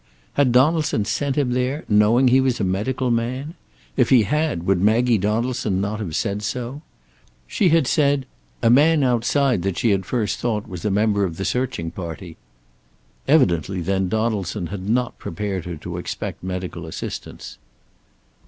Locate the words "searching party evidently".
11.45-13.79